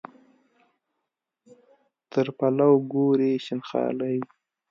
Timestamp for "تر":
2.11-2.27